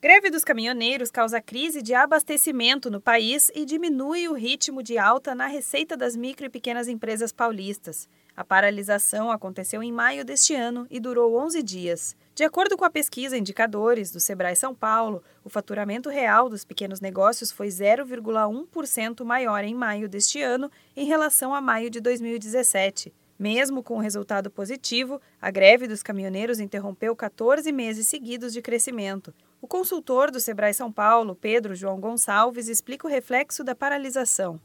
[0.00, 5.34] Greve dos caminhoneiros causa crise de abastecimento no país e diminui o ritmo de alta
[5.34, 8.08] na receita das micro e pequenas empresas paulistas.
[8.36, 12.16] A paralisação aconteceu em maio deste ano e durou 11 dias.
[12.32, 17.00] De acordo com a pesquisa Indicadores do Sebrae São Paulo, o faturamento real dos pequenos
[17.00, 23.12] negócios foi 0,1% maior em maio deste ano em relação a maio de 2017.
[23.36, 29.34] Mesmo com o resultado positivo, a greve dos caminhoneiros interrompeu 14 meses seguidos de crescimento.
[29.60, 34.60] O consultor do Sebrae São Paulo, Pedro João Gonçalves, explica o reflexo da paralisação.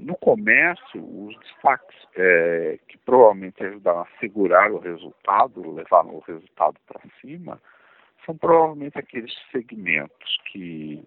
[0.00, 6.76] No comércio, os destaques é, que provavelmente ajudaram a segurar o resultado, levaram o resultado
[6.86, 7.60] para cima,
[8.24, 11.02] são provavelmente aqueles segmentos que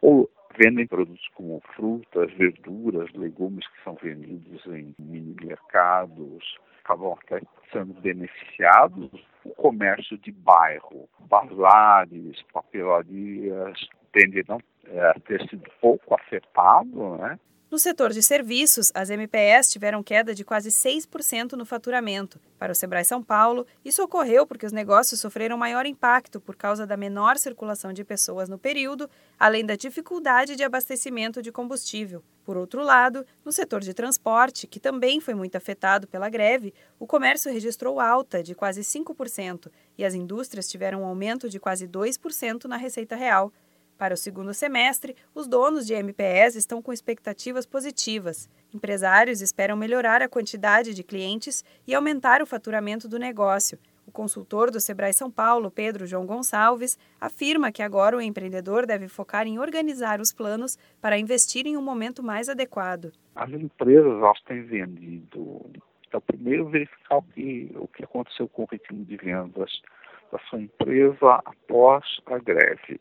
[0.00, 7.40] ou vendem produtos como frutas, verduras, legumes que são vendidos em mini mercados, acabam até
[7.72, 9.10] sendo beneficiados.
[9.44, 17.38] O comércio de bairro, bazares, papelarias, tende a é, ter sido pouco afetado, né?
[17.74, 22.40] No setor de serviços, as MPS tiveram queda de quase 6% no faturamento.
[22.56, 26.86] Para o Sebrae São Paulo, isso ocorreu porque os negócios sofreram maior impacto por causa
[26.86, 32.22] da menor circulação de pessoas no período, além da dificuldade de abastecimento de combustível.
[32.44, 37.08] Por outro lado, no setor de transporte, que também foi muito afetado pela greve, o
[37.08, 42.66] comércio registrou alta de quase 5% e as indústrias tiveram um aumento de quase 2%
[42.66, 43.52] na receita real.
[43.96, 48.50] Para o segundo semestre, os donos de MPS estão com expectativas positivas.
[48.72, 53.78] Empresários esperam melhorar a quantidade de clientes e aumentar o faturamento do negócio.
[54.06, 59.08] O consultor do Sebrae São Paulo, Pedro João Gonçalves, afirma que agora o empreendedor deve
[59.08, 63.12] focar em organizar os planos para investir em um momento mais adequado.
[63.36, 65.70] As empresas elas têm vendido.
[66.08, 69.80] Então, primeiro, verificar o que, o que aconteceu com o ritmo de vendas
[70.30, 73.00] da sua empresa após a greve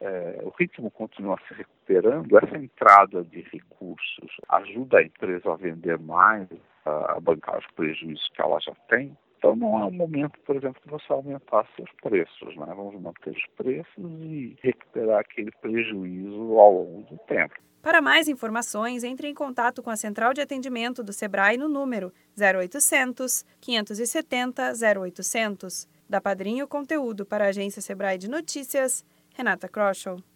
[0.00, 5.98] é, o ritmo continua se recuperando, essa entrada de recursos ajuda a empresa a vender
[5.98, 6.48] mais,
[6.84, 9.16] a bancar os prejuízos que ela já tem.
[9.38, 12.56] Então não é um momento, por exemplo, de você aumentar seus preços.
[12.56, 12.66] Né?
[12.66, 17.54] Vamos manter os preços e recuperar aquele prejuízo ao longo do tempo.
[17.80, 22.12] Para mais informações, entre em contato com a Central de Atendimento do Sebrae no número
[22.36, 25.88] 0800 570 0800.
[26.08, 29.04] Da Padrinho Conteúdo para a Agência Sebrae de Notícias,
[29.38, 30.22] Renata Kroschel.